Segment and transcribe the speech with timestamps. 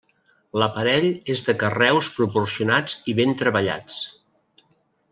[0.61, 4.03] L'aparell és de carreus proporcionats i ben treballats.